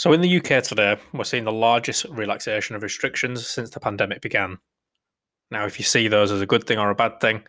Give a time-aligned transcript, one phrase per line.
[0.00, 4.22] So, in the UK today, we're seeing the largest relaxation of restrictions since the pandemic
[4.22, 4.56] began.
[5.50, 7.42] Now, if you see those as a good thing or a bad thing,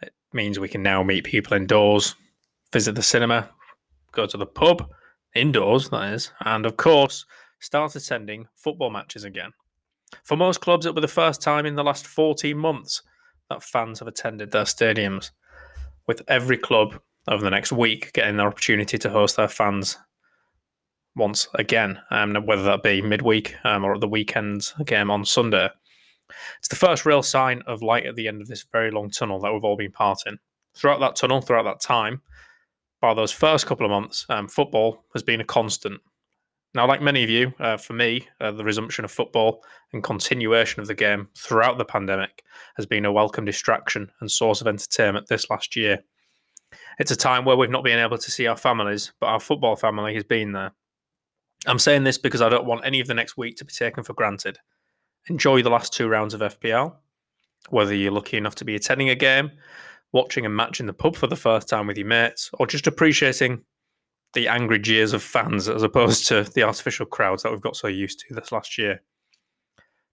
[0.00, 2.14] it means we can now meet people indoors,
[2.72, 3.50] visit the cinema,
[4.12, 4.88] go to the pub,
[5.34, 7.26] indoors, that is, and of course,
[7.58, 9.50] start attending football matches again.
[10.22, 13.02] For most clubs, it will be the first time in the last 14 months
[13.50, 15.32] that fans have attended their stadiums,
[16.06, 19.98] with every club over the next week getting the opportunity to host their fans
[21.16, 25.68] once again, um, whether that be midweek um, or at the weekend game on Sunday.
[26.58, 29.40] It's the first real sign of light at the end of this very long tunnel
[29.40, 30.38] that we've all been part in.
[30.74, 32.20] Throughout that tunnel, throughout that time,
[33.00, 36.00] by those first couple of months, um, football has been a constant.
[36.74, 39.62] Now, like many of you, uh, for me, uh, the resumption of football
[39.92, 42.42] and continuation of the game throughout the pandemic
[42.76, 46.00] has been a welcome distraction and source of entertainment this last year.
[46.98, 49.76] It's a time where we've not been able to see our families, but our football
[49.76, 50.72] family has been there.
[51.66, 54.04] I'm saying this because I don't want any of the next week to be taken
[54.04, 54.58] for granted.
[55.28, 56.94] Enjoy the last two rounds of FPL,
[57.70, 59.50] whether you're lucky enough to be attending a game,
[60.12, 62.86] watching a match in the pub for the first time with your mates, or just
[62.86, 63.62] appreciating
[64.34, 67.88] the angry jeers of fans as opposed to the artificial crowds that we've got so
[67.88, 69.02] used to this last year.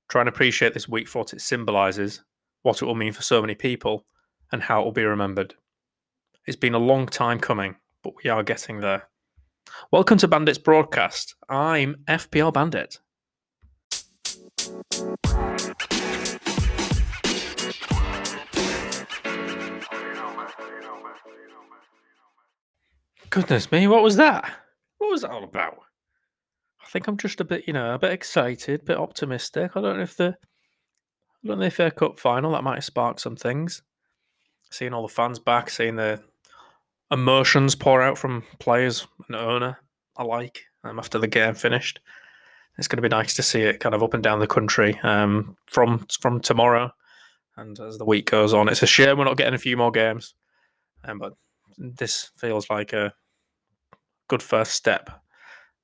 [0.10, 2.24] Try and appreciate this week for what it symbolises,
[2.64, 4.06] what it will mean for so many people,
[4.52, 5.56] and how it will be remembered.
[6.48, 9.08] It's been a long time coming, but we are getting there.
[9.92, 11.36] Welcome to Bandits Broadcast.
[11.50, 13.00] I'm FPL Bandit.
[23.30, 24.52] Goodness me, what was that?
[24.98, 25.78] What was that all about?
[26.82, 29.72] I think I'm just a bit, you know, a bit excited, a bit optimistic.
[29.76, 30.38] I don't know if the
[31.44, 33.82] I don't know if FA Cup final that might have sparked some things.
[34.72, 36.24] Seeing all the fans back, seeing the
[37.14, 39.80] emotions pour out from players and owner
[40.18, 42.00] alike um, after the game finished.
[42.78, 45.00] It's going to be nice to see it kind of up and down the country
[45.04, 46.92] um, from from tomorrow
[47.56, 48.68] and as the week goes on.
[48.68, 50.34] It's a shame we're not getting a few more games,
[51.04, 51.34] um, but
[51.78, 53.14] this feels like a
[54.28, 55.22] good first step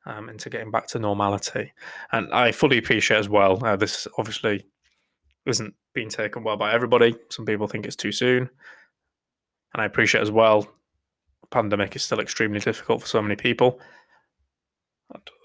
[0.07, 1.72] um, into getting back to normality.
[2.12, 3.63] And I fully appreciate as well.
[3.63, 4.66] Uh, this obviously
[5.45, 7.16] isn't being taken well by everybody.
[7.29, 8.50] Some people think it's too soon,
[9.73, 10.68] and I appreciate as well
[11.51, 13.79] pandemic is still extremely difficult for so many people.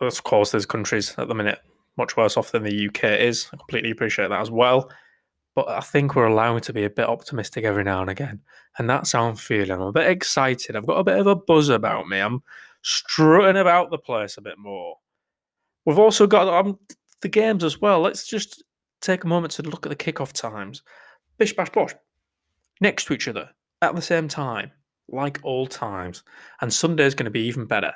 [0.01, 1.61] Of course, there's countries at the minute
[1.97, 3.49] much worse off than the UK is.
[3.53, 4.91] I completely appreciate that as well.
[5.55, 8.41] But I think we're allowed to be a bit optimistic every now and again.
[8.79, 9.71] And that's how I'm feeling.
[9.71, 10.75] I'm a bit excited.
[10.75, 12.19] I've got a bit of a buzz about me.
[12.19, 12.43] I'm
[12.83, 14.97] strutting about the place a bit more.
[15.85, 16.79] We've also got um,
[17.21, 18.01] the games as well.
[18.01, 18.65] Let's just
[19.01, 20.83] take a moment to look at the kickoff times.
[21.39, 21.95] Bish bash bosh.
[22.81, 23.51] Next to each other
[23.81, 24.73] at the same time
[25.09, 26.23] like all times.
[26.61, 27.95] And Sunday's going to be even better.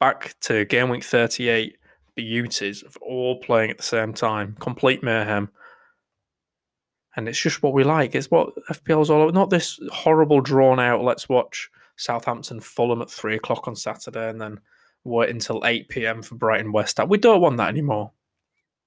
[0.00, 1.76] Back to game week 38,
[2.14, 5.50] beauties of all playing at the same time, complete mayhem.
[7.16, 8.14] And it's just what we like.
[8.14, 9.34] It's what FPL is all about.
[9.34, 14.40] Not this horrible, drawn out, let's watch Southampton Fulham at three o'clock on Saturday and
[14.40, 14.60] then
[15.04, 16.98] wait until 8 pm for Brighton West.
[17.06, 18.12] We don't want that anymore.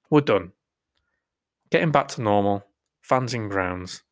[0.09, 0.51] We're done.
[1.71, 2.65] Getting back to normal,
[3.01, 4.03] fans in grounds.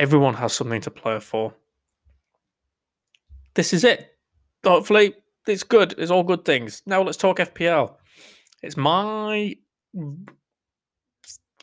[0.00, 1.54] Everyone has something to play for
[3.54, 4.16] this is it.
[4.64, 5.14] Hopefully,
[5.46, 5.94] it's good.
[5.98, 6.82] It's all good things.
[6.86, 7.94] Now let's talk FPL.
[8.62, 9.54] It's my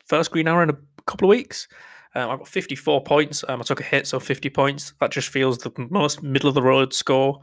[0.06, 1.68] first green arrow in a couple of weeks.
[2.14, 3.44] Um, I got 54 points.
[3.48, 4.94] Um, I took a hit, so 50 points.
[5.00, 7.40] That just feels the most middle of the road score.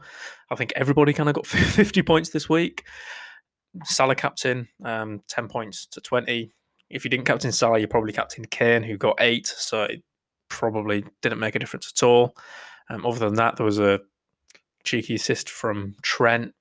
[0.50, 2.84] I think everybody kind of got 50 points this week.
[3.84, 6.50] Salah captain, um, 10 points to 20.
[6.88, 10.02] If you didn't captain Salah, you probably captain Kane, who got eight, so it
[10.48, 12.36] probably didn't make a difference at all.
[12.88, 14.00] Um, other than that, there was a
[14.84, 16.54] cheeky assist from Trent.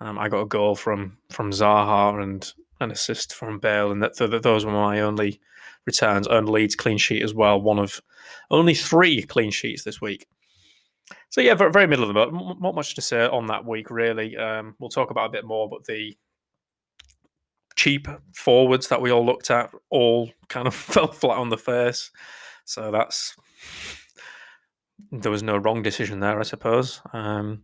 [0.00, 4.16] Um, I got a goal from from Zaha and an assist from Bale, and that,
[4.16, 5.40] that those were my only
[5.86, 6.26] returns.
[6.28, 8.00] Earned Leeds clean sheet as well, one of
[8.50, 10.26] only three clean sheets this week.
[11.30, 12.32] So yeah, very, very middle of the boat.
[12.60, 14.36] Not much to say on that week, really.
[14.36, 16.16] Um, we'll talk about a bit more, but the
[17.74, 22.10] cheap forwards that we all looked at all kind of fell flat on the face.
[22.64, 23.36] So that's
[25.10, 27.00] there was no wrong decision there, I suppose.
[27.12, 27.62] Um,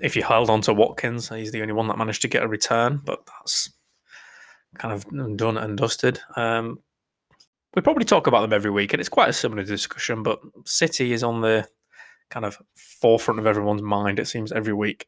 [0.00, 2.48] if you held on to Watkins, he's the only one that managed to get a
[2.48, 3.70] return, but that's
[4.78, 6.20] kind of done and dusted.
[6.36, 6.78] Um,
[7.74, 10.22] we probably talk about them every week, and it's quite a similar discussion.
[10.22, 11.66] But City is on the
[12.30, 14.18] kind of forefront of everyone's mind.
[14.18, 15.06] It seems every week.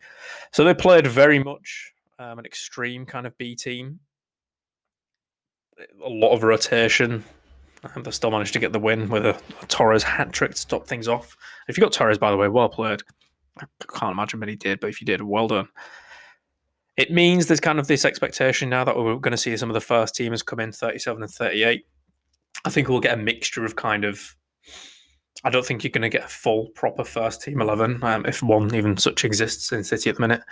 [0.53, 4.01] So they played very much um, an extreme kind of B team.
[6.05, 7.23] A lot of rotation,
[7.95, 10.67] and they still managed to get the win with a, a Torres hat trick to
[10.67, 11.37] top things off.
[11.69, 13.03] If you got Torres, by the way, well played.
[13.59, 15.69] I can't imagine many did, but if you did, well done.
[16.97, 19.75] It means there's kind of this expectation now that we're going to see some of
[19.75, 21.85] the first teamers come in 37 and 38.
[22.65, 24.35] I think we'll get a mixture of kind of.
[25.45, 28.43] I don't think you're going to get a full proper first team 11, um, if
[28.43, 30.43] one even such exists in City at the minute.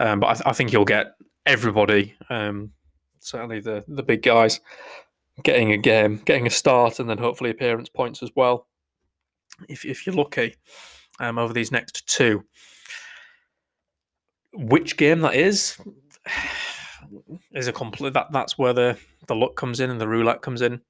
[0.00, 1.14] Um, but I, th- I, think you'll get
[1.46, 2.72] everybody, um,
[3.20, 4.60] certainly the, the big guys,
[5.42, 8.66] getting a game, getting a start, and then hopefully appearance points as well.
[9.68, 10.56] If, if you're lucky
[11.20, 12.44] um, over these next two.
[14.52, 15.78] Which game that is
[17.52, 18.98] is a complete that that's where the
[19.28, 20.80] the luck comes in and the roulette comes in.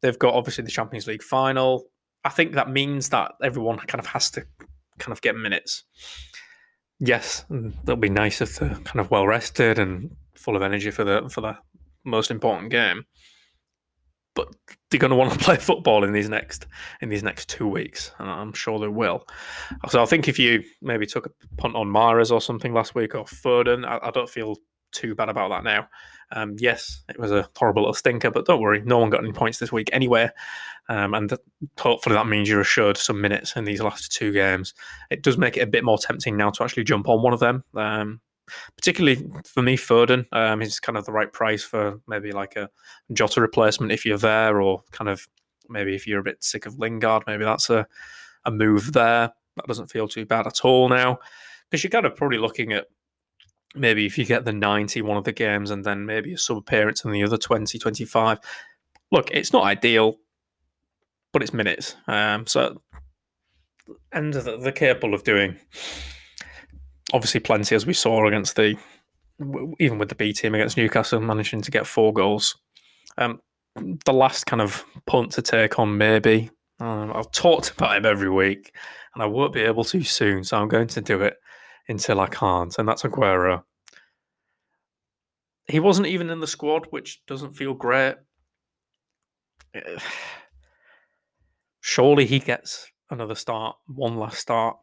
[0.00, 1.86] They've got obviously the Champions League final.
[2.24, 4.46] I think that means that everyone kind of has to
[4.98, 5.84] kind of get minutes.
[6.98, 11.04] Yes, that'll be nice if they're kind of well rested and full of energy for
[11.04, 11.56] the for the
[12.04, 13.04] most important game
[14.36, 14.54] but
[14.90, 16.66] they're going to want to play football in these next
[17.00, 19.26] in these next two weeks, and I'm sure they will.
[19.88, 23.16] So I think if you maybe took a punt on Mahrez or something last week
[23.16, 24.56] or Foden, I, I don't feel
[24.92, 25.88] too bad about that now.
[26.32, 29.32] Um, yes, it was a horrible little stinker, but don't worry, no one got any
[29.32, 30.28] points this week anyway,
[30.88, 31.32] um, and
[31.78, 34.74] hopefully that means you're assured some minutes in these last two games.
[35.10, 37.40] It does make it a bit more tempting now to actually jump on one of
[37.40, 37.64] them.
[37.74, 38.20] Um,
[38.76, 40.26] particularly for me, Foden.
[40.32, 42.70] Um, he's kind of the right price for maybe like a
[43.12, 45.26] Jota replacement if you're there, or kind of
[45.68, 47.86] maybe if you're a bit sick of Lingard, maybe that's a,
[48.44, 49.32] a move there.
[49.56, 51.18] That doesn't feel too bad at all now.
[51.70, 52.86] Because you're kind of probably looking at
[53.74, 56.56] maybe if you get the 90 one of the games and then maybe a sub
[56.56, 58.38] appearance in the other 20, 25.
[59.12, 60.16] Look, it's not ideal,
[61.32, 61.96] but it's minutes.
[62.08, 62.82] Um, so,
[64.12, 65.56] and they're capable of doing
[67.12, 68.76] obviously plenty as we saw against the
[69.78, 72.56] even with the B team against Newcastle, managing to get four goals.
[73.18, 73.40] Um,
[74.04, 76.50] the last kind of punt to take on maybe.
[76.80, 78.74] Um, I've talked about him every week,
[79.14, 81.34] and I won't be able to soon, so I'm going to do it
[81.88, 83.62] until I can't, and that's Aguero.
[85.68, 88.14] He wasn't even in the squad, which doesn't feel great.
[91.80, 94.76] Surely he gets another start, one last start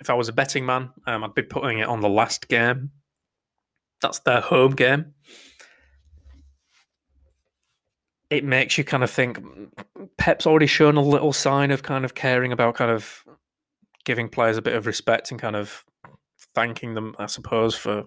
[0.00, 2.90] if I was a betting man, um, I'd be putting it on the last game.
[4.00, 5.14] That's their home game.
[8.28, 9.40] It makes you kind of think
[10.18, 13.24] Pep's already shown a little sign of kind of caring about kind of
[14.04, 15.84] giving players a bit of respect and kind of
[16.54, 18.04] thanking them, I suppose, for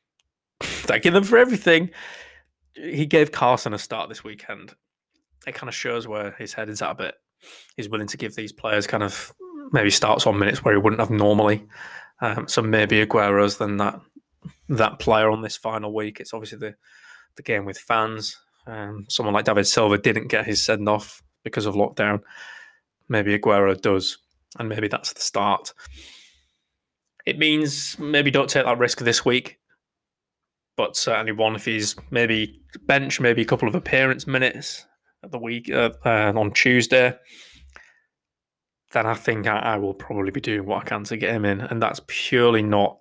[0.60, 1.90] thanking them for everything.
[2.74, 4.74] He gave Carson a start this weekend.
[5.46, 7.14] It kind of shows where his head is at a bit.
[7.76, 9.32] He's willing to give these players kind of
[9.72, 11.66] maybe starts on minutes where he wouldn't have normally.
[12.20, 14.00] Um, so maybe Aguero's then that
[14.68, 16.20] that player on this final week.
[16.20, 16.74] It's obviously the
[17.36, 18.36] the game with fans.
[18.66, 22.20] Um, someone like David Silva didn't get his send off because of lockdown.
[23.08, 24.18] Maybe Aguero does,
[24.58, 25.72] and maybe that's the start.
[27.24, 29.58] It means maybe don't take that risk this week,
[30.76, 34.86] but certainly one if he's maybe bench, maybe a couple of appearance minutes
[35.24, 37.14] at the week uh, uh, on Tuesday
[38.92, 41.44] then I think I, I, will probably be doing what I can to get him
[41.44, 41.60] in.
[41.60, 42.98] And that's purely not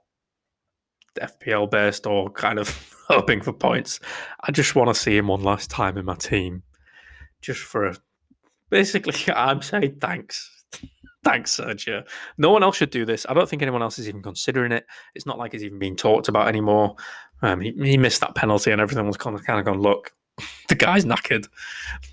[1.19, 3.99] FPL based or kind of hoping for points.
[4.41, 6.63] I just want to see him one last time in my team.
[7.41, 7.95] Just for a,
[8.69, 10.53] basically, I'm saying thanks.
[11.23, 12.07] Thanks, Sergio.
[12.37, 13.25] No one else should do this.
[13.27, 14.85] I don't think anyone else is even considering it.
[15.13, 16.95] It's not like it's even being talked about anymore.
[17.41, 19.81] Um, he, he missed that penalty, and everything was kind of kind of gone.
[19.81, 20.13] Look,
[20.69, 21.47] the guy's knackered.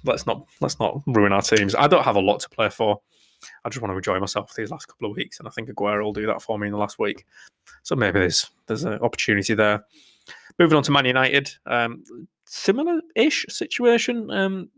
[0.05, 1.77] Let's not let's not ruin our teams.
[1.77, 3.03] I don't have a lot to play for.
[3.65, 6.03] I just want to enjoy myself these last couple of weeks, and I think Aguero
[6.03, 7.25] will do that for me in the last week.
[7.83, 9.85] So maybe there's there's an opportunity there.
[10.59, 12.05] Moving on to Man United, um,
[12.47, 14.71] similar-ish situation, um,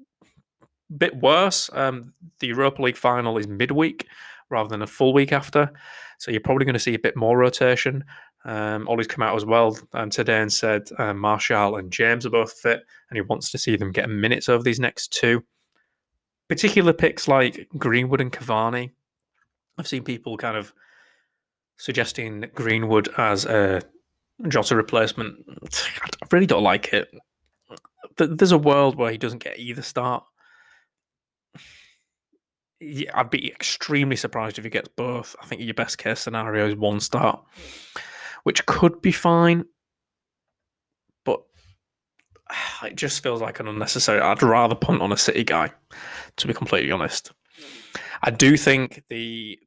[0.97, 1.69] bit worse.
[1.73, 4.07] Um, the Europa League final is midweek
[4.49, 5.71] rather than a full week after,
[6.19, 8.05] so you're probably going to see a bit more rotation.
[8.45, 12.31] Um, Ole's come out as well um, today and said uh, Martial and James are
[12.31, 12.81] both fit,
[13.11, 15.43] and he wants to see them get minutes over these next two
[16.49, 18.93] particular picks like Greenwood and Cavani.
[19.79, 20.73] I've seen people kind of
[21.77, 23.83] suggesting Greenwood as a
[24.49, 25.45] Jota replacement.
[25.73, 27.11] I really don't like it.
[28.19, 30.25] There's a world where he doesn't get either start.
[32.81, 35.37] Yeah, I'd be extremely surprised if he gets both.
[35.43, 37.43] I think your best case scenario is one start,
[38.45, 39.65] which could be fine
[41.27, 41.43] but
[42.85, 44.21] it just feels like an unnecessary.
[44.21, 45.73] I'd rather punt on a City guy,
[46.37, 47.33] to be completely honest.
[48.23, 49.59] I do think the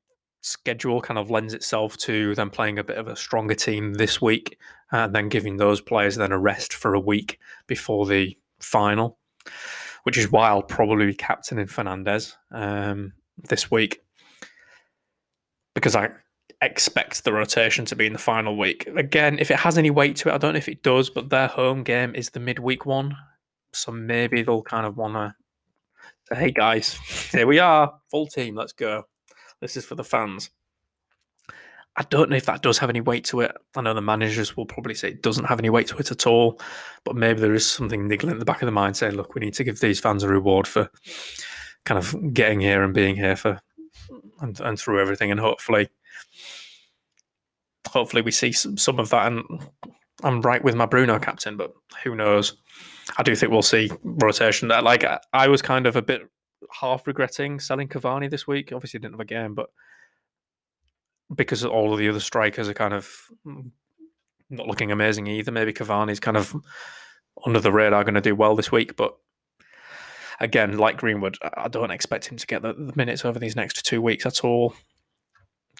[0.41, 4.21] schedule kind of lends itself to them playing a bit of a stronger team this
[4.21, 4.57] week
[4.91, 9.17] and then giving those players then a rest for a week before the final,
[10.03, 14.01] which is why I'll probably be captaining Fernandes um, this week
[15.75, 16.09] because I
[16.61, 18.87] expect the rotation to be in the final week.
[18.87, 21.29] Again, if it has any weight to it, I don't know if it does, but
[21.29, 23.15] their home game is the midweek one.
[23.73, 25.35] So maybe they'll kind of want to
[26.31, 26.93] hey guys,
[27.31, 29.03] here we are, full team, let's go.
[29.61, 30.49] This is for the fans.
[31.95, 33.51] I don't know if that does have any weight to it.
[33.75, 36.27] I know the managers will probably say it doesn't have any weight to it at
[36.27, 36.61] all,
[37.03, 39.41] but maybe there is something niggling in the back of the mind saying, look, we
[39.41, 40.89] need to give these fans a reward for
[41.85, 43.59] kind of getting here and being here for
[44.41, 45.89] and, and through everything, and hopefully,
[47.87, 49.27] hopefully we see some, some of that.
[49.27, 49.43] And
[50.23, 52.55] I'm right with my Bruno captain, but who knows?
[53.17, 54.67] I do think we'll see rotation.
[54.69, 56.21] That like I was kind of a bit
[56.71, 58.71] half regretting selling Cavani this week.
[58.73, 59.69] Obviously, didn't have a game, but
[61.33, 63.09] because all of the other strikers are kind of
[64.49, 65.51] not looking amazing either.
[65.51, 66.55] Maybe Cavani's kind of
[67.45, 69.15] under the radar going to do well this week, but
[70.39, 73.85] again, like Greenwood, I don't expect him to get the, the minutes over these next
[73.85, 74.73] two weeks at all.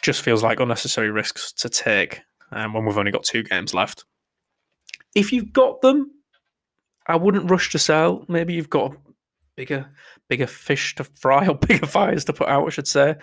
[0.02, 2.22] Just feels like unnecessary risks to take
[2.52, 4.06] um, when we've only got two games left.
[5.16, 6.12] If you've got them,
[7.10, 8.24] I wouldn't rush to sell.
[8.30, 8.96] Maybe you've got
[9.58, 9.90] bigger,
[10.30, 13.18] bigger fish to fry or bigger fires to put out, I should say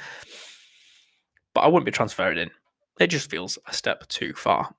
[1.56, 2.50] but I wouldn't be transferring in.
[3.00, 4.74] It just feels a step too far.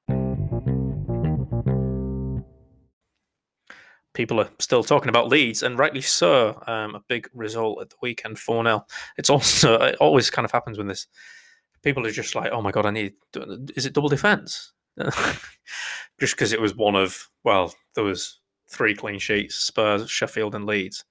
[4.13, 6.61] People are still talking about Leeds, and rightly so.
[6.67, 8.85] Um, a big result at the weekend, 4 0.
[9.17, 11.07] It's also, it always kind of happens when this.
[11.81, 13.13] People are just like, oh my God, I need.
[13.75, 14.73] Is it double defence?
[16.19, 18.36] just because it was one of, well, there was
[18.69, 21.05] three clean sheets Spurs, Sheffield, and Leeds.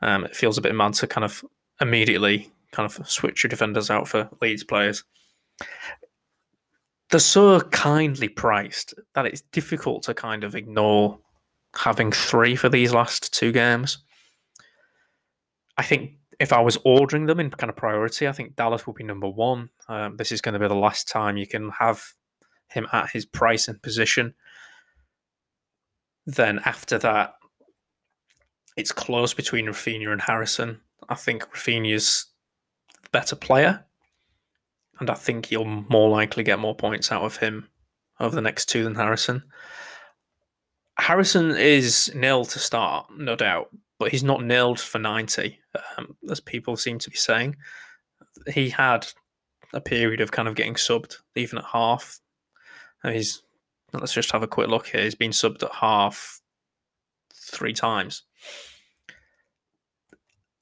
[0.00, 1.44] Um, it feels a bit mad to kind of
[1.80, 5.04] immediately kind of switch your defenders out for Leeds players.
[7.10, 11.18] They're so kindly priced that it's difficult to kind of ignore
[11.74, 13.98] having three for these last two games.
[15.76, 18.94] I think if I was ordering them in kind of priority, I think Dallas will
[18.94, 19.70] be number one.
[19.88, 22.02] Um, this is going to be the last time you can have
[22.68, 24.34] him at his price and position.
[26.28, 27.36] Then after that,
[28.76, 30.82] it's close between Raphinha and Harrison.
[31.08, 32.26] I think Raphinha's
[33.12, 33.86] better player,
[35.00, 37.70] and I think you'll more likely get more points out of him
[38.20, 39.42] over the next two than Harrison.
[40.98, 45.58] Harrison is nil to start, no doubt, but he's not nailed for 90,
[45.96, 47.56] um, as people seem to be saying.
[48.52, 49.06] He had
[49.72, 52.20] a period of kind of getting subbed, even at half.
[53.02, 53.42] And he's,
[53.92, 55.02] let's just have a quick look here.
[55.02, 56.40] He's been subbed at half
[57.34, 58.22] three times.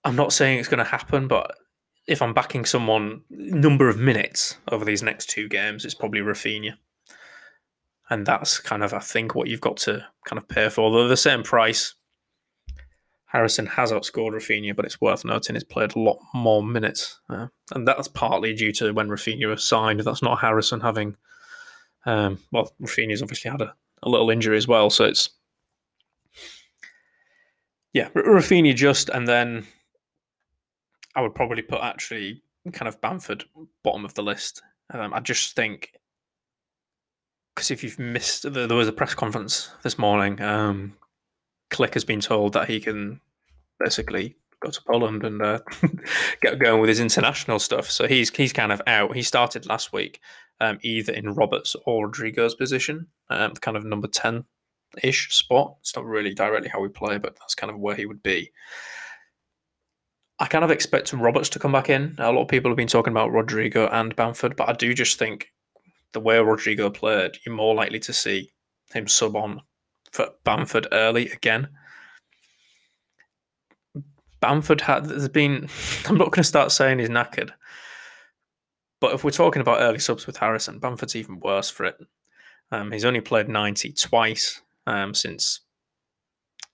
[0.04, 1.56] I'm not saying it's going to happen, but
[2.06, 6.74] if I'm backing someone number of minutes over these next two games, it's probably Raphinha.
[8.08, 10.92] And that's kind of, I think, what you've got to kind of pay for.
[10.92, 11.94] Though the same price,
[13.26, 17.20] Harrison has outscored Raphinha, but it's worth noting he's played a lot more minutes.
[17.28, 20.00] Uh, and that's partly due to when Raphinha was signed.
[20.00, 21.16] That's not Harrison having,
[22.06, 24.88] um, well, Raphinha's obviously had a, a little injury as well.
[24.90, 25.30] So it's,
[27.92, 29.66] yeah, Raphinha just, and then
[31.14, 33.44] I would probably put actually kind of Bamford
[33.82, 34.62] bottom of the list.
[34.92, 35.92] Um, I just think
[37.54, 40.40] because if you've missed, there was a press conference this morning.
[40.42, 40.94] Um,
[41.70, 43.20] Klich has been told that he can
[43.80, 45.60] basically go to Poland and uh,
[46.42, 47.90] get going with his international stuff.
[47.90, 49.16] So he's he's kind of out.
[49.16, 50.20] He started last week
[50.60, 54.44] um, either in Roberts or Rodrigo's position, um, kind of number ten
[55.02, 55.76] ish spot.
[55.80, 58.50] It's not really directly how we play, but that's kind of where he would be.
[60.38, 62.14] I kind of expect Roberts to come back in.
[62.18, 65.18] A lot of people have been talking about Rodrigo and Bamford, but I do just
[65.18, 65.52] think
[66.12, 68.50] the way Rodrigo played, you're more likely to see
[68.92, 69.62] him sub on
[70.12, 71.68] for Bamford early again.
[74.40, 75.68] Bamford had there's been
[76.06, 77.50] I'm not going to start saying he's knackered,
[79.00, 81.96] but if we're talking about early subs with Harrison, Bamford's even worse for it.
[82.72, 85.60] Um, he's only played 90 twice um, since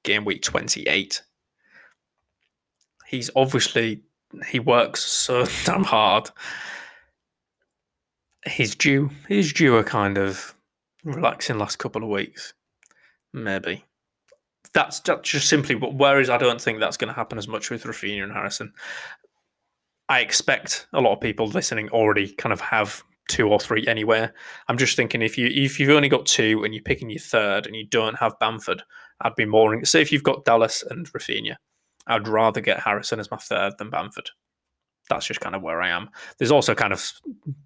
[0.02, 1.22] game week 28
[3.12, 4.00] he's obviously
[4.48, 6.30] he works so damn hard.
[8.50, 9.10] He's due.
[9.28, 10.54] He's due a kind of
[11.04, 12.54] relaxing last couple of weeks,
[13.32, 13.84] maybe.
[14.74, 15.76] That's just simply.
[15.76, 18.72] what, whereas I don't think that's going to happen as much with Raphinha and Harrison.
[20.12, 24.34] I expect a lot of people listening already kind of have two or three anywhere.
[24.68, 27.66] I'm just thinking if you if you've only got two and you're picking your third
[27.66, 28.82] and you don't have Bamford,
[29.22, 29.82] I'd be more.
[29.86, 31.54] Say if you've got Dallas and Raphinha,
[32.06, 34.28] I'd rather get Harrison as my third than Bamford.
[35.08, 36.10] That's just kind of where I am.
[36.36, 37.10] There's also kind of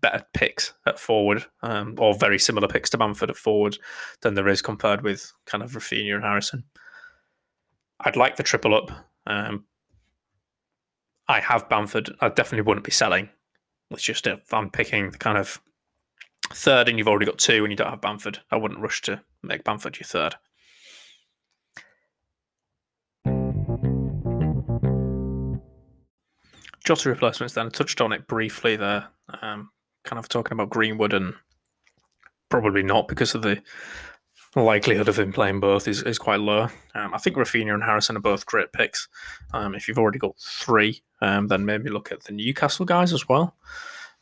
[0.01, 3.77] better picks at forward, um, or very similar picks to Bamford at forward
[4.23, 6.63] than there is compared with kind of Raphinha and Harrison.
[7.99, 8.93] I'd like the triple up.
[9.27, 9.65] Um,
[11.29, 12.15] I have Bamford.
[12.21, 13.29] I definitely wouldn't be selling.
[13.91, 15.61] It's just if I'm picking the kind of
[16.51, 19.23] third and you've already got two and you don't have Bamford, I wouldn't rush to
[19.43, 20.37] make Bamford your third.
[26.85, 27.67] Jota replacements then.
[27.67, 29.09] I touched on it briefly there,
[29.43, 29.71] um,
[30.05, 31.35] kind of talking about Greenwood and
[32.49, 33.61] probably not because of the
[34.63, 36.69] likelihood of him playing both is, is quite low.
[36.95, 39.09] Um, I think Raphinha and Harrison are both great picks.
[39.53, 43.29] Um, if you've already got three, um, then maybe look at the Newcastle guys as
[43.29, 43.55] well.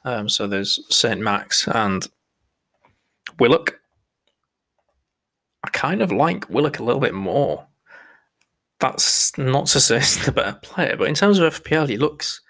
[0.05, 1.21] Um, so there's St.
[1.21, 2.07] Max and
[3.39, 3.81] Willock.
[5.63, 7.67] I kind of like Willock a little bit more.
[8.81, 12.41] That's not to say he's the better player, but in terms of FPL, he looks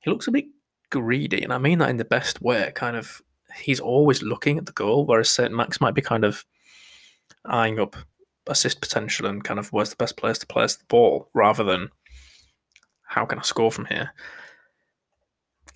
[0.00, 0.46] he looks a bit
[0.90, 2.72] greedy, and I mean that in the best way.
[2.74, 3.22] Kind of,
[3.54, 5.52] he's always looking at the goal, whereas St.
[5.52, 6.44] Max might be kind of
[7.44, 7.96] eyeing up
[8.46, 11.90] assist potential and kind of where's the best place to place the ball rather than
[13.06, 14.12] how can I score from here.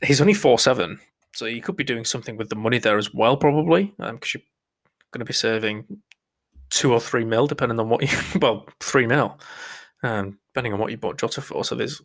[0.03, 1.01] He's only four seven,
[1.35, 4.19] so you could be doing something with the money there as well, probably, because um,
[4.35, 4.43] you're
[5.13, 5.87] going to be saving
[6.71, 9.39] two or three mil, depending on what you well three mil,
[10.03, 11.65] um, depending on what you bought Jota for.
[11.65, 12.03] So there's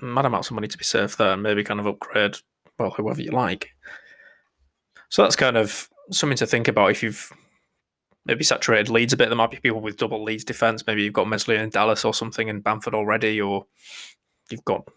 [0.00, 2.36] mad amounts of money to be saved there, and maybe kind of upgrade
[2.78, 3.70] well whoever you like.
[5.10, 7.32] So that's kind of something to think about if you've
[8.30, 9.28] maybe saturated Leeds a bit.
[9.28, 10.86] There might be people with double Leeds defense.
[10.86, 13.66] Maybe you've got Meslier and Dallas or something in Bamford already, or
[14.50, 14.88] you've got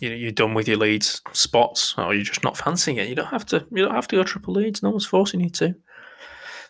[0.00, 3.08] you know, you're done with your Leeds spots, or you're just not fancying it.
[3.08, 3.66] You don't have to.
[3.72, 4.84] You don't have to go triple Leeds.
[4.84, 5.74] No one's forcing you to.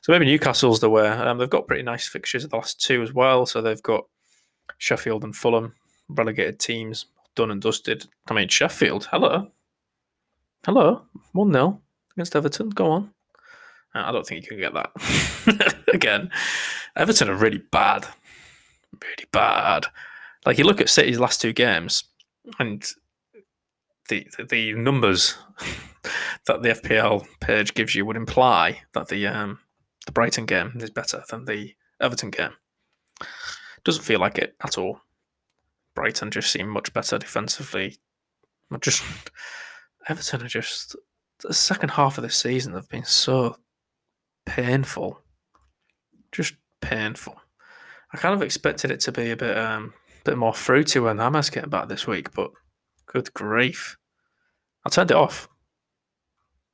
[0.01, 1.07] So maybe Newcastle's the way.
[1.07, 3.45] Um, they've got pretty nice fixtures the last two as well.
[3.45, 4.05] So they've got
[4.79, 5.75] Sheffield and Fulham,
[6.09, 8.07] relegated teams, done and dusted.
[8.29, 9.07] I mean Sheffield.
[9.11, 9.49] Hello,
[10.65, 11.83] hello, one 0
[12.15, 12.71] against Everton.
[12.71, 13.11] Go on.
[13.95, 16.31] Uh, I don't think you can get that again.
[16.97, 18.07] Everton are really bad,
[18.93, 19.87] really bad.
[20.45, 22.05] Like you look at City's last two games,
[22.59, 22.87] and
[24.09, 25.37] the the, the numbers
[26.47, 29.61] that the FPL page gives you would imply that the um,
[30.07, 32.53] the Brighton game is better than the Everton game.
[33.85, 35.01] Doesn't feel like it at all.
[35.95, 37.97] Brighton just seem much better defensively.
[38.81, 39.03] Just
[40.09, 40.97] Everton are just
[41.41, 43.57] the second half of the season They've been so
[44.49, 45.21] painful,
[46.33, 47.41] just painful.
[48.13, 49.93] I kind of expected it to be a bit um,
[50.25, 52.51] bit more fruity when Hamas getting back this week, but
[53.07, 53.99] good grief.
[54.87, 55.49] I turned it off.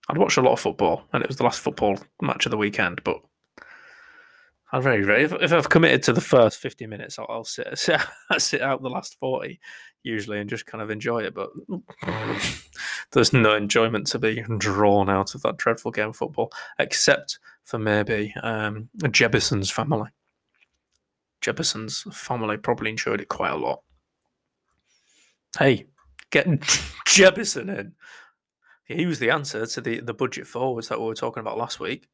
[0.09, 2.59] I'd watched a lot of football, and it was the last football match of the
[2.59, 3.21] weekend, but
[4.71, 5.25] I'm very, very.
[5.25, 8.01] If, if I've committed to the first 50 minutes, I'll, I'll sit, sit,
[8.39, 9.59] sit out the last 40
[10.03, 11.35] usually and just kind of enjoy it.
[11.35, 11.51] But
[13.13, 17.79] there's no enjoyment to be drawn out of that dreadful game of football, except for
[17.79, 20.11] maybe um, Jebbison's family.
[21.41, 23.83] Jebbison's family probably enjoyed it quite a lot.
[25.59, 25.87] Hey,
[26.31, 26.47] get
[27.07, 27.93] Jebbison in.
[28.85, 31.81] He was the answer to the, the budget forwards that we were talking about last
[31.81, 32.09] week.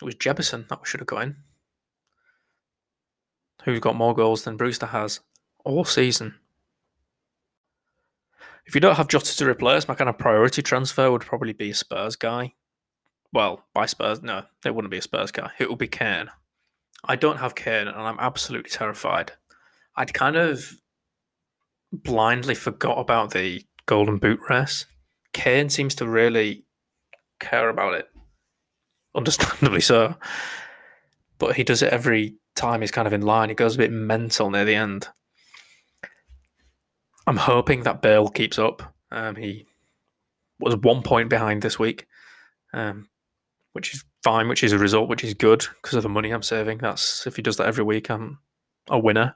[0.00, 1.36] It was Jebbison that we should have got in.
[3.64, 5.20] Who's got more goals than Brewster has
[5.64, 6.34] all season?
[8.66, 11.70] If you don't have Jota to replace, my kind of priority transfer would probably be
[11.70, 12.54] a Spurs guy.
[13.32, 15.50] Well, by Spurs, no, it wouldn't be a Spurs guy.
[15.58, 16.30] It would be Kane.
[17.04, 19.32] I don't have Kane, and I'm absolutely terrified.
[19.96, 20.74] I'd kind of
[21.92, 24.86] blindly forgot about the Golden Boot race.
[25.32, 26.64] Kane seems to really
[27.40, 28.08] care about it,
[29.14, 30.16] understandably so.
[31.38, 33.48] But he does it every time he's kind of in line.
[33.48, 35.08] He goes a bit mental near the end.
[37.26, 38.94] I'm hoping that Bale keeps up.
[39.10, 39.66] Um, he
[40.58, 42.06] was one point behind this week,
[42.72, 43.08] um,
[43.72, 46.42] which is fine, which is a result, which is good because of the money I'm
[46.42, 46.78] saving.
[46.78, 48.38] That's if he does that every week, I'm
[48.88, 49.34] a winner.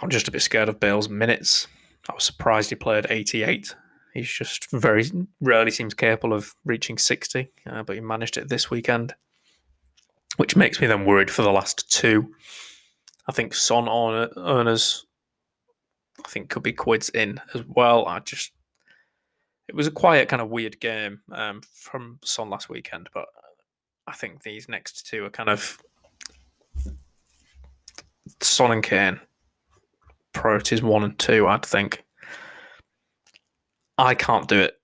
[0.00, 1.66] I'm just a bit scared of Bale's minutes.
[2.08, 3.74] I was surprised he played 88.
[4.14, 5.04] He's just very
[5.40, 9.14] rarely seems capable of reaching 60, uh, but he managed it this weekend,
[10.36, 12.32] which makes me then worried for the last two.
[13.28, 15.04] I think Son earners,
[16.24, 18.06] I think could be quids in as well.
[18.06, 18.52] I just
[19.68, 23.26] it was a quiet, kind of weird game um, from Son last weekend, but
[24.06, 25.78] I think these next two are kind of
[28.40, 29.20] Son and Kane
[30.32, 31.46] priorities one and two.
[31.48, 32.04] I'd think.
[33.98, 34.74] I can't do it.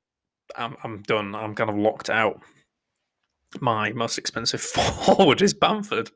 [0.57, 1.35] I'm, I'm done.
[1.35, 2.41] I'm kind of locked out.
[3.61, 6.11] My most expensive forward is Bamford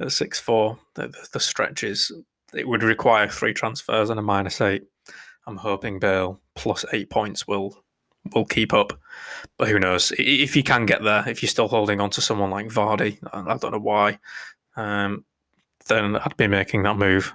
[0.00, 0.78] at six four.
[0.94, 2.10] The, the, the stretches
[2.54, 4.84] it would require three transfers and a minus eight.
[5.46, 7.82] I'm hoping Bale plus eight points will
[8.34, 8.98] will keep up,
[9.56, 10.12] but who knows?
[10.18, 13.56] If you can get there, if you're still holding on to someone like Vardy, I
[13.56, 14.18] don't know why,
[14.76, 15.24] um,
[15.86, 17.32] then I'd be making that move.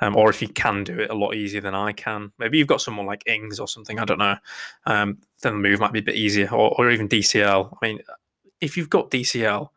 [0.00, 2.66] Um, or if you can do it a lot easier than I can, maybe you've
[2.66, 4.00] got someone like Ings or something.
[4.00, 4.36] I don't know.
[4.84, 7.72] Um, then the move might be a bit easier, or, or even DCL.
[7.72, 8.00] I mean,
[8.60, 9.68] if you've got DCL,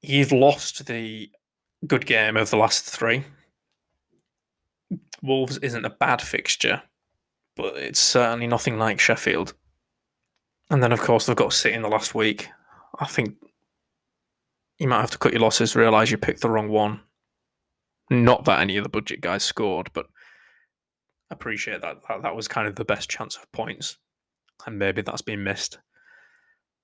[0.00, 1.30] you've lost the
[1.86, 3.24] good game of the last three.
[5.22, 6.82] Wolves isn't a bad fixture,
[7.56, 9.54] but it's certainly nothing like Sheffield.
[10.70, 12.48] And then, of course, they've got City in the last week.
[12.98, 13.36] I think
[14.78, 17.00] you might have to cut your losses, realise you picked the wrong one.
[18.10, 20.06] Not that any of the budget guys scored, but
[21.30, 23.98] appreciate that, that that was kind of the best chance of points.
[24.66, 25.78] And maybe that's been missed.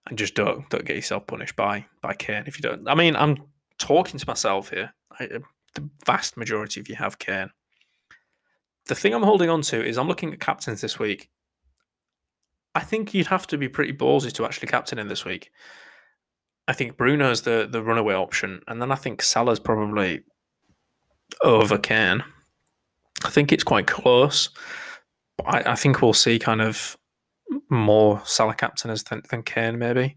[0.09, 2.89] And just don't don't get yourself punished by by Kane if you don't.
[2.89, 3.37] I mean, I'm
[3.79, 4.95] talking to myself here.
[5.19, 5.29] I,
[5.75, 7.51] the vast majority of you have Kane.
[8.89, 11.29] The thing I'm holding on to is I'm looking at captains this week.
[12.75, 15.51] I think you'd have to be pretty ballsy to actually captain in this week.
[16.67, 20.23] I think Bruno's the the runaway option, and then I think Salah's probably
[21.43, 22.23] over Kane.
[23.25, 24.51] I think it's quite close.
[25.45, 26.97] I, I think we'll see kind of
[27.71, 30.17] more Salah captainers than, than Kane, maybe.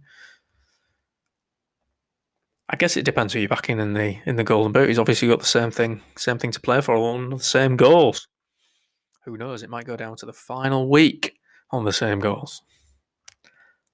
[2.70, 4.88] I guess it depends who you're backing in the in the golden boot.
[4.88, 8.28] He's obviously got the same thing, same thing to play for, on the same goals.
[9.26, 9.64] Who knows?
[9.64, 11.38] It might go down to the final week
[11.70, 12.64] on the same goals.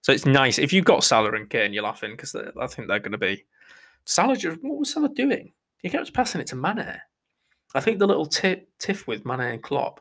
[0.02, 3.00] So it's nice if you've got Salah and Kane, you're laughing because I think they're
[3.00, 3.46] going to be.
[4.06, 5.52] Salah just what was Salah doing?
[5.82, 7.02] He kept passing it to Mane.
[7.76, 10.00] I think the little tiff with Mane and Klopp,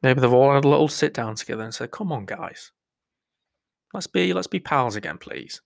[0.00, 2.70] maybe they've all had a little sit down together and said, "Come on, guys,
[3.92, 5.60] let's be let's be pals again, please."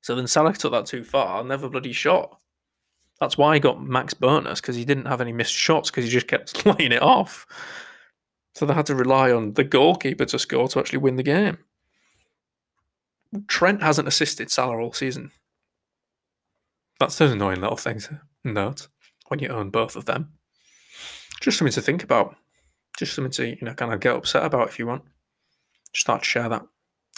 [0.00, 2.38] So then Salah took that too far, never bloody shot.
[3.20, 6.10] That's why he got max bonus because he didn't have any missed shots because he
[6.10, 7.46] just kept laying it off.
[8.54, 11.58] So they had to rely on the goalkeeper to score to actually win the game.
[13.48, 15.30] Trent hasn't assisted Salah all season.
[16.98, 18.88] That's an annoying little thing to note
[19.28, 20.32] when you own both of them.
[21.40, 22.36] Just something to think about.
[22.98, 25.02] Just something to, you know, kind of get upset about if you want.
[25.92, 26.62] Just start to share that.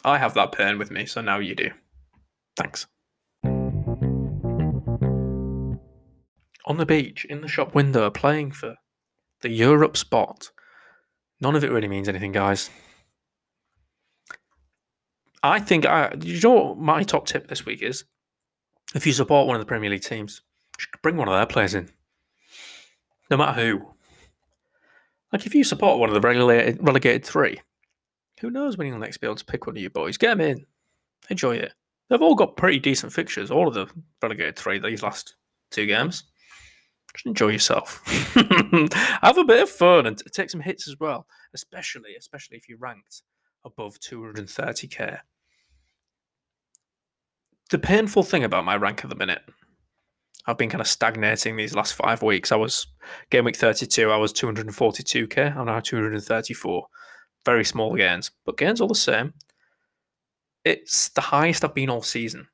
[0.05, 1.71] I have that pain with me, so now you do.
[2.57, 2.87] Thanks.
[6.69, 8.77] On the beach, in the shop window, playing for
[9.41, 10.53] the Europe spot.
[11.41, 12.71] None of it really means anything, guys.
[15.43, 18.05] I think I, you know what my top tip this week is?
[18.95, 20.43] If you support one of the Premier League teams,
[21.03, 21.91] bring one of their players in
[23.31, 23.95] no matter who.
[25.33, 27.61] Like if you support one of the relegated, relegated three,
[28.41, 30.17] who knows when you'll next be able to pick one of you boys?
[30.17, 30.67] Get them in,
[31.29, 31.75] enjoy it.
[32.09, 33.51] They've all got pretty decent fixtures.
[33.51, 33.87] All of the
[34.23, 35.35] relegated three these last
[35.71, 36.25] two games.
[37.19, 38.01] Just enjoy yourself.
[39.23, 41.27] Have a bit of fun and take some hits as well.
[41.53, 43.23] Especially, especially if you're ranked
[43.65, 45.19] above 230k.
[47.71, 49.43] The painful thing about my rank at the minute
[50.47, 52.53] I've been kind of stagnating these last five weeks.
[52.53, 52.87] I was
[53.31, 55.57] game week 32, I was 242k.
[55.57, 56.87] I'm now 234.
[57.45, 59.35] Very small gains, but gains all the same.
[60.65, 62.49] It's the highest I've been all season.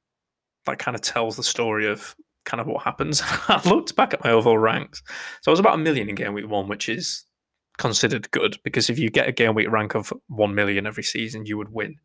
[0.66, 3.22] That kind of tells the story of kind of what happens.
[3.48, 5.02] I looked back at my overall ranks.
[5.42, 7.24] So I was about a million in game week one, which is
[7.76, 11.46] considered good because if you get a game week rank of 1 million every season,
[11.46, 11.96] you would win.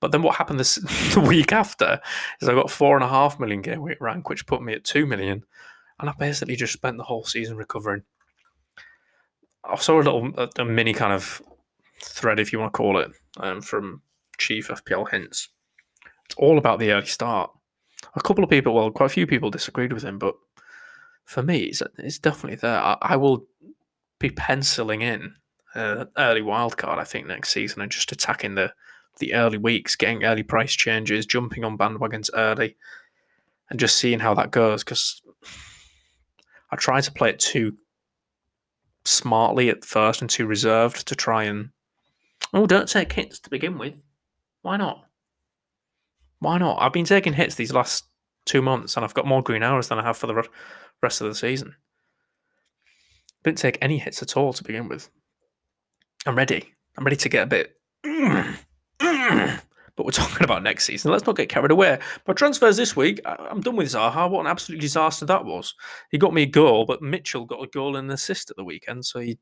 [0.00, 0.74] But then what happened this
[1.14, 2.00] the week after
[2.40, 4.84] is I got four and a half million game week rank, which put me at
[4.84, 5.44] two million,
[5.98, 8.02] and I basically just spent the whole season recovering.
[9.62, 11.42] I saw a little a, a mini kind of
[12.02, 14.00] thread, if you want to call it, um, from
[14.38, 15.50] Chief FPL Hints.
[16.24, 17.50] It's all about the early start.
[18.14, 20.34] A couple of people, well, quite a few people disagreed with him, but
[21.24, 22.80] for me, it's, it's definitely there.
[22.80, 23.46] I, I will
[24.18, 25.34] be penciling in
[25.74, 28.72] uh, early wildcard, I think, next season and just attacking the
[29.18, 32.76] the early weeks, getting early price changes, jumping on bandwagons early,
[33.68, 34.82] and just seeing how that goes.
[34.82, 35.20] Because
[36.70, 37.76] I try to play it too
[39.04, 41.70] smartly at first and too reserved to try and
[42.52, 43.94] oh, don't take hits to begin with.
[44.62, 45.06] Why not?
[46.40, 46.78] Why not?
[46.80, 48.04] I've been taking hits these last
[48.44, 50.42] two months, and I've got more green arrows than I have for the
[51.02, 51.74] rest of the season.
[53.44, 55.08] Didn't take any hits at all to begin with.
[56.26, 56.72] I'm ready.
[56.98, 57.76] I'm ready to get a bit
[60.00, 61.10] but we're talking about next season.
[61.10, 61.98] Let's not get carried away.
[62.24, 64.30] But transfers this week, I'm done with Zaha.
[64.30, 65.74] What an absolute disaster that was.
[66.10, 68.64] He got me a goal, but Mitchell got a goal and an assist at the
[68.64, 69.38] weekend, so he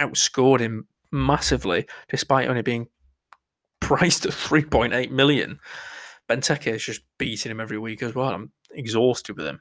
[0.00, 2.86] outscored him massively, despite only being
[3.80, 5.60] priced at 3.8 million.
[6.28, 8.28] Benteke is just beating him every week as well.
[8.28, 9.60] I'm exhausted with him.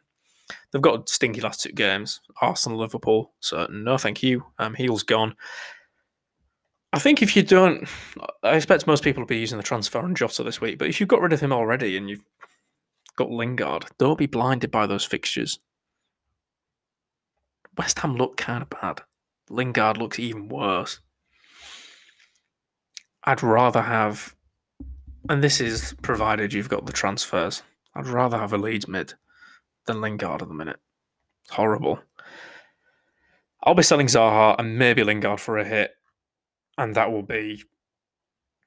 [0.72, 2.22] They've got stinky last two games.
[2.42, 3.34] Arsenal, Liverpool.
[3.40, 4.46] So no, thank you.
[4.60, 5.36] Um, Heel's gone.
[6.94, 7.88] I think if you don't,
[8.44, 10.78] I expect most people to be using the transfer on Jota this week.
[10.80, 12.24] But if you've got rid of him already and you've
[13.18, 15.60] got Lingard, don't be blinded by those fixtures.
[17.78, 19.02] West Ham look kind of bad.
[19.50, 21.00] Lingard looks even worse.
[23.24, 24.36] I'd rather have,
[25.30, 27.64] and this is provided you've got the transfers.
[27.96, 29.14] I'd rather have a Leeds mid
[29.86, 30.80] than Lingard at the minute.
[31.44, 32.00] It's horrible.
[33.64, 35.92] I'll be selling Zaha and maybe Lingard for a hit,
[36.78, 37.64] and that will be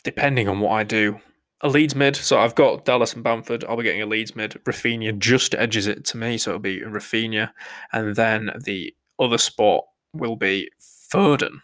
[0.03, 1.21] depending on what I do.
[1.63, 3.65] A Leeds mid, so I've got Dallas and Bamford.
[3.65, 4.53] I'll be getting a Leeds mid.
[4.65, 7.53] Raphinha just edges it to me, so it'll be Raphinha,
[7.93, 11.61] and then the other spot will be Foden.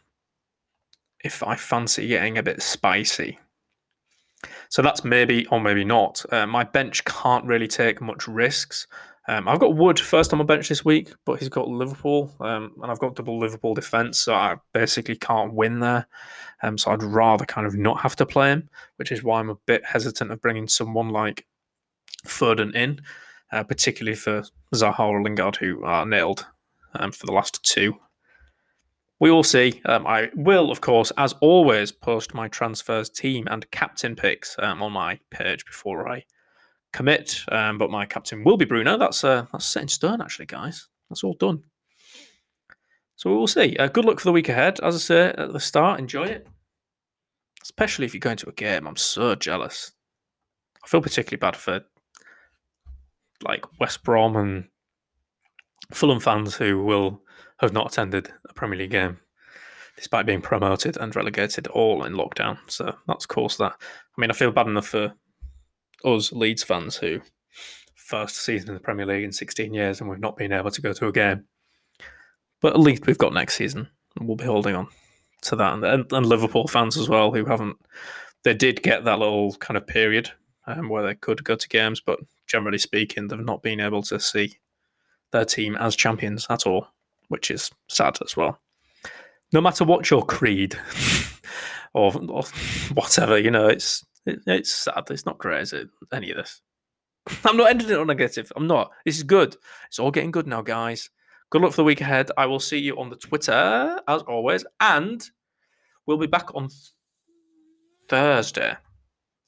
[1.24, 3.38] If I fancy getting a bit spicy,
[4.68, 6.24] so that's maybe or maybe not.
[6.32, 8.86] Uh, my bench can't really take much risks.
[9.28, 12.72] Um, I've got Wood first on my bench this week, but he's got Liverpool, um,
[12.80, 16.06] and I've got double Liverpool defence, so I basically can't win there.
[16.62, 19.50] Um, so I'd rather kind of not have to play him, which is why I'm
[19.50, 21.46] a bit hesitant of bringing someone like
[22.26, 23.00] Foden in,
[23.50, 26.46] uh, particularly for Zaha or Lingard, who are nailed
[26.94, 27.98] um, for the last two.
[29.18, 29.80] We will see.
[29.86, 34.82] Um, I will, of course, as always, post my transfers team and captain picks um,
[34.82, 36.24] on my page before I
[36.92, 38.98] commit, um, but my captain will be Bruno.
[38.98, 40.88] That's uh, that's set in stone, actually, guys.
[41.08, 41.62] That's all done.
[43.16, 43.76] So we will see.
[43.76, 44.78] Uh, good luck for the week ahead.
[44.82, 46.46] As I say at the start, enjoy it.
[47.62, 48.86] Especially if you're going to a game.
[48.86, 49.92] I'm so jealous.
[50.84, 51.84] I feel particularly bad for
[53.42, 54.68] like West Brom and
[55.92, 57.22] Fulham fans who will
[57.58, 59.18] have not attended Premier League game
[59.96, 62.58] despite being promoted and relegated all in lockdown.
[62.66, 63.72] So that's course that.
[63.72, 65.14] I mean, I feel bad enough for
[66.04, 67.20] us Leeds fans who
[67.94, 70.82] first season in the Premier League in 16 years and we've not been able to
[70.82, 71.44] go to a game.
[72.60, 74.88] But at least we've got next season and we'll be holding on
[75.42, 75.74] to that.
[75.74, 77.76] And, and, and Liverpool fans as well who haven't,
[78.44, 80.30] they did get that little kind of period
[80.66, 84.20] um, where they could go to games, but generally speaking, they've not been able to
[84.20, 84.58] see
[85.32, 86.88] their team as champions at all,
[87.28, 88.58] which is sad as well.
[89.52, 90.76] No matter what your creed
[91.94, 92.42] or, or
[92.94, 95.04] whatever, you know, it's it, it's sad.
[95.10, 95.88] It's not great, is it?
[96.12, 96.60] Any of this.
[97.44, 98.52] I'm not ending it on negative.
[98.56, 98.92] I'm not.
[99.04, 99.56] This is good.
[99.88, 101.10] It's all getting good now, guys.
[101.50, 102.30] Good luck for the week ahead.
[102.36, 105.24] I will see you on the Twitter as always, and
[106.06, 106.68] we'll be back on
[108.08, 108.76] Thursday.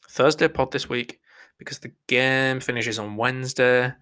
[0.09, 1.21] Thursday pod this week
[1.59, 3.93] because the game finishes on Wednesday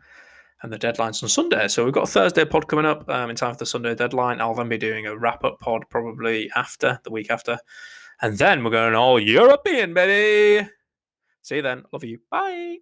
[0.63, 1.69] and the deadline's on Sunday.
[1.69, 4.41] So we've got a Thursday pod coming up um, in time for the Sunday deadline.
[4.41, 7.59] I'll then be doing a wrap up pod probably after the week after.
[8.23, 10.69] And then we're going all European, baby.
[11.43, 11.85] See you then.
[11.93, 12.19] Love you.
[12.31, 12.79] Bye.